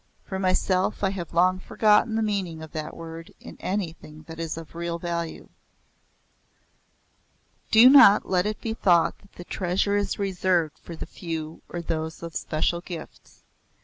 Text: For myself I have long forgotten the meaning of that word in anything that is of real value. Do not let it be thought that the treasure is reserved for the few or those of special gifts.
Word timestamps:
For 0.25 0.39
myself 0.39 1.03
I 1.03 1.11
have 1.11 1.31
long 1.31 1.59
forgotten 1.59 2.15
the 2.15 2.23
meaning 2.23 2.63
of 2.63 2.71
that 2.71 2.97
word 2.97 3.35
in 3.39 3.55
anything 3.59 4.23
that 4.23 4.39
is 4.39 4.57
of 4.57 4.73
real 4.73 4.97
value. 4.97 5.49
Do 7.69 7.87
not 7.87 8.27
let 8.27 8.47
it 8.47 8.59
be 8.61 8.73
thought 8.73 9.19
that 9.19 9.33
the 9.33 9.43
treasure 9.43 9.95
is 9.95 10.17
reserved 10.17 10.79
for 10.79 10.95
the 10.95 11.05
few 11.05 11.61
or 11.69 11.83
those 11.83 12.23
of 12.23 12.35
special 12.35 12.81
gifts. 12.81 13.43